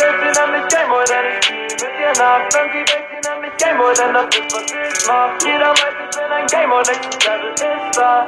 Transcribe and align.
will 0.00 0.14
sie 0.20 0.40
nämlich 0.40 0.68
Gameboy, 0.68 1.04
denn 1.04 1.26
ich 1.28 1.44
spiel 1.44 1.68
mit 1.68 1.94
ihr 2.00 2.12
nach. 2.16 2.40
Wenn 2.52 2.68
sie 2.72 2.84
will 2.88 3.04
sie 3.10 3.20
nämlich 3.28 3.56
Gameboy, 3.58 3.94
denn 3.94 4.14
das 4.14 4.26
ist, 4.32 4.52
was 4.54 4.64
ich 4.72 5.06
mach. 5.06 5.32
Jeder 5.44 5.70
weiß, 5.70 5.96
ich 6.00 6.16
bin 6.16 6.32
ein 6.32 6.46
Gameboy, 6.46 6.82
nächstes 6.88 7.24
Level 7.26 7.52
ist 7.52 7.96
da. 7.96 8.26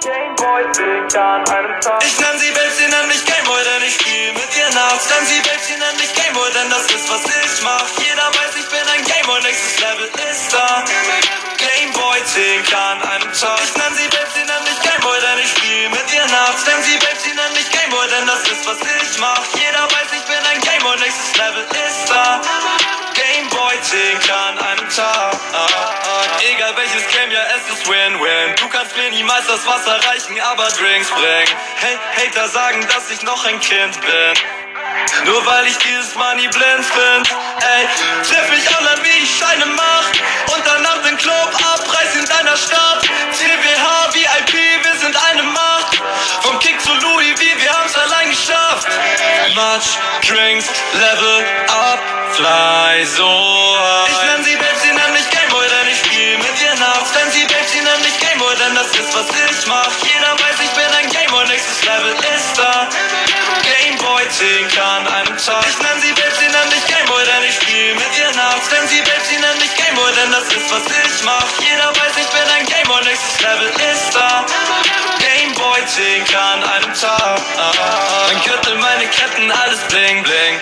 Gameboy 0.00 0.64
singt 0.72 1.16
an 1.16 1.44
einem. 1.48 1.76
Ich 2.00 2.18
nenn 2.20 2.38
sie 2.38 2.54
Welt, 2.56 2.72
sie 2.72 2.88
mich 3.08 3.24
Gameboy, 3.24 3.60
denn 3.64 3.82
ich 3.86 3.94
spiel 3.94 4.32
mit 4.32 4.50
ihr 4.56 4.70
nachts. 4.74 5.08
Nenn 5.08 5.26
sie 5.26 5.40
Welt, 5.44 5.60
sie 5.64 5.76
mich 5.76 6.12
Gameboy, 6.14 6.50
denn 6.52 6.70
das 6.70 6.84
ist, 6.88 7.08
was 7.08 7.24
ich 7.24 7.62
mach. 7.62 7.88
Jeder 8.00 8.28
weiß, 8.28 8.52
ich 8.56 8.68
bin 8.68 8.84
ein 8.88 9.04
Gameboy, 9.04 9.40
nächstes 9.42 9.80
Level 9.80 10.08
ist 10.30 10.52
da. 10.52 10.84
Gameboy 11.56 12.18
singt 12.24 12.74
an 12.74 13.02
Game, 27.30 27.36
ja 27.36 27.44
es 27.56 27.78
ist 27.78 27.88
Win-Win. 27.88 28.54
Du 28.56 28.68
kannst 28.68 28.96
mir 28.96 29.10
niemals 29.10 29.46
das 29.46 29.66
Wasser 29.66 29.98
reichen, 30.08 30.40
aber 30.40 30.66
Drinks 30.68 31.10
bringen. 31.10 31.54
Hey, 31.76 31.98
Hater 32.16 32.48
sagen, 32.48 32.86
dass 32.92 33.10
ich 33.10 33.22
noch 33.22 33.44
ein 33.44 33.60
Kind 33.60 34.00
bin. 34.00 34.34
Nur 35.24 35.44
weil 35.46 35.66
ich 35.66 35.76
dieses 35.78 36.14
Money 36.14 36.48
blind 36.48 36.86
bin. 36.94 37.22
Ey, 37.60 37.86
triff 38.24 38.50
mich 38.50 38.76
an, 38.76 38.84
wie 39.02 39.22
ich 39.22 39.38
Scheine 39.38 39.66
mach. 39.66 40.54
Und 40.54 40.62
danach 40.66 41.02
den 41.02 41.16
Club 41.16 41.50
abreiß 41.54 42.16
in 42.16 42.26
deiner 42.26 42.56
Stadt. 42.56 43.02
CWH, 43.32 44.14
VIP, 44.14 44.84
wir 44.84 44.94
sind 45.00 45.16
eine 45.30 45.42
Macht. 45.42 46.02
Vom 46.42 46.58
Kick 46.58 46.80
zu 46.80 46.92
Louis 46.94 47.32
V, 47.38 47.40
wir 47.40 47.72
haben's 47.72 47.96
allein 47.96 48.30
geschafft. 48.30 48.88
Much 49.54 49.98
Drinks, 50.28 50.66
Level 50.94 51.44
up, 51.68 52.00
fly 52.32 53.04
so 53.04 53.26
high. 53.26 54.10
Ich 54.10 54.22
nenn 54.26 54.44
sie 54.44 54.56
Babes, 54.56 54.79
Gameboy, 58.50 58.64
denn 58.64 58.74
das 58.74 58.90
ist, 58.98 59.14
was 59.14 59.28
ich 59.30 59.66
mach. 59.66 59.90
Jeder 60.02 60.32
weiß, 60.32 60.58
ich 60.62 60.70
bin 60.70 60.90
ein 60.98 61.08
Gameboy, 61.08 61.46
nächstes 61.46 61.84
Level 61.84 62.14
ist 62.34 62.58
da. 62.58 62.88
Gameboy 63.62 64.24
singt 64.30 64.78
an 64.78 65.06
einem 65.06 65.36
Tag. 65.38 65.64
Ich 65.68 65.78
nenn 65.78 66.00
sie 66.00 66.12
Babes, 66.12 66.38
sie 66.38 66.48
nenn 66.48 66.68
mich 66.70 66.84
Gameboy, 66.86 67.22
denn 67.26 67.44
ich 67.48 67.54
spiel 67.54 67.94
mit 67.94 68.10
ihr 68.18 68.32
nachts. 68.34 68.68
Denn 68.70 68.86
sie 68.88 69.00
Babes, 69.02 69.28
sie 69.28 69.38
nenn 69.38 69.58
mich 69.58 69.74
Gameboy, 69.76 70.10
denn 70.14 70.32
das 70.32 70.46
ist, 70.50 70.70
was 70.70 70.82
ich 70.82 71.22
mach. 71.22 71.46
Jeder 71.62 71.90
weiß, 71.94 72.14
ich 72.18 72.30
bin 72.34 72.46
ein 72.58 72.66
Gameboy, 72.66 73.04
nächstes 73.04 73.40
Level 73.40 73.70
ist 73.92 74.14
da. 74.14 74.44
Gameboy 75.20 75.80
singt 75.86 76.34
an 76.34 76.64
einem 76.64 76.94
Tag. 76.94 77.40
Mein 78.26 78.42
Gürtel, 78.42 78.74
meine 78.76 79.06
Ketten, 79.06 79.50
alles 79.52 79.80
bling 79.88 80.22
bling. 80.24 80.54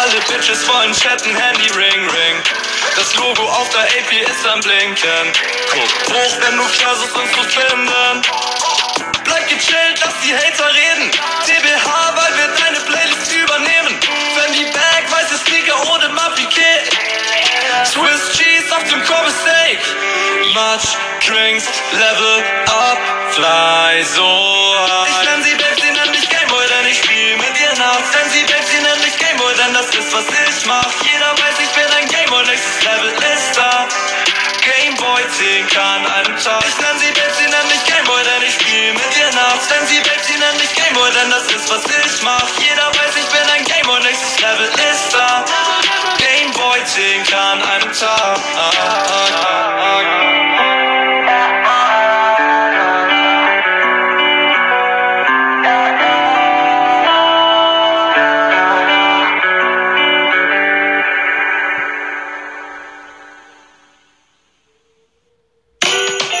Alle 0.00 0.18
Bitches 0.32 0.66
wollen 0.68 0.92
chatten, 0.92 1.34
Handy 1.34 1.68
ring 1.76 2.08
ring. 2.08 2.36
Das 2.96 3.14
Logo 3.16 3.42
auf 3.42 3.68
der 3.70 3.80
AP 3.80 4.12
ist 4.12 4.46
am 4.46 4.60
Blinken. 4.60 5.32
Guck 5.72 6.14
hoch, 6.14 6.36
wenn 6.40 6.56
du 6.56 6.62
versuchst 6.64 7.16
uns 7.16 7.32
zu 7.32 7.42
finden. 7.42 8.22
Bleib 9.24 9.48
gechillt, 9.48 9.98
lass 10.00 10.14
die 10.22 10.32
Hater 10.32 10.72
reden. 10.72 11.10
TBH, 11.44 12.14
weil 12.14 12.36
wir 12.38 12.48
deine 12.56 12.80
Playlist 12.86 13.32
übernehmen. 13.32 13.98
Fendi 14.36 14.64
Bag, 14.70 15.10
weiße 15.10 15.38
Sneaker 15.38 15.76
ohne 15.92 16.08
Mapiquet. 16.10 16.84
Swiss 17.84 18.38
Cheese 18.38 18.76
auf 18.76 18.84
dem 18.84 19.02
Kobe 19.04 19.30
Steak. 19.42 19.78
Much 20.54 20.96
Drinks, 21.26 21.64
Level 21.92 22.44
up, 22.66 22.98
fly 23.32 24.04
so 24.04 24.22
high. 24.22 25.10
Ich 25.10 25.28
nenn 25.28 25.42
sie 25.42 25.54
Babes, 25.54 25.82
sie 25.82 25.90
nenn 25.90 26.10
mich 26.10 26.28
Gameboy, 26.28 26.64
denn 26.68 26.86
ich 26.90 26.98
spiel 26.98 27.36
mit 27.38 27.58
ihr 27.60 27.74
nachts. 27.76 28.10
Denn 28.12 28.30
sie 28.30 28.44
Babes, 28.44 28.70
sie 28.70 28.78
nenn 28.78 29.00
mich 29.00 29.18
Gameboy, 29.18 29.52
denn 29.56 29.74
das 29.74 29.86
ist, 29.86 30.12
was 30.14 30.24
ich 30.30 30.66
mach. 30.66 30.86
Jeder 31.02 31.33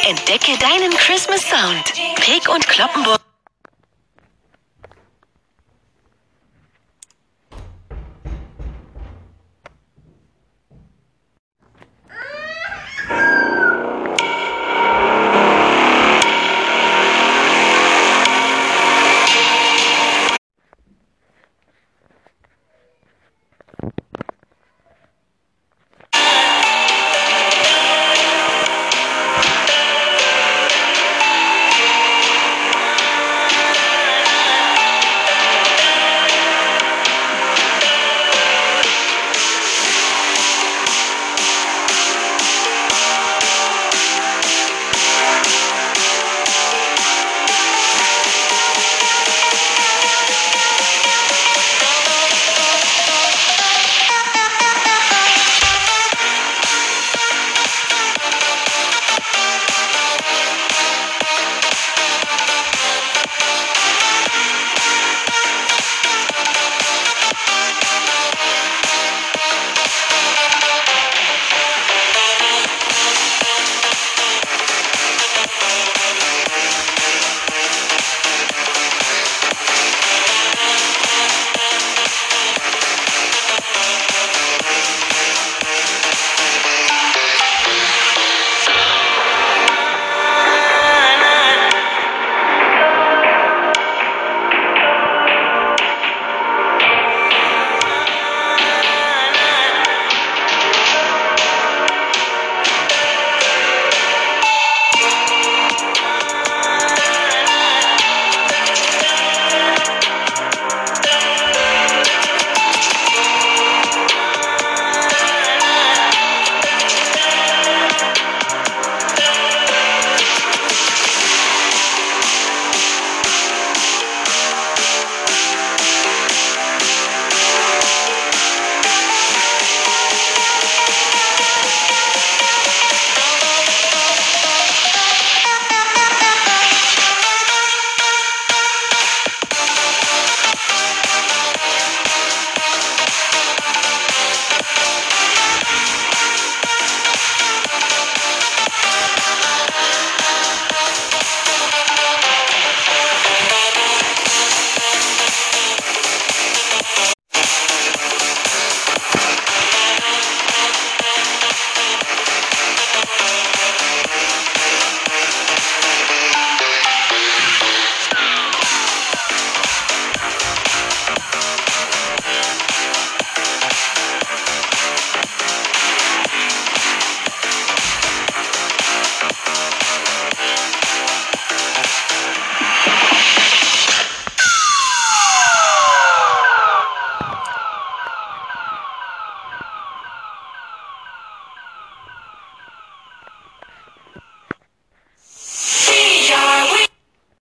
Entdecke 0.06 0.58
deinen 0.58 0.94
Christmas 0.96 1.48
Sound. 1.48 1.92
Peek 2.20 2.48
und 2.48 2.66
Kloppenburg. 2.68 3.20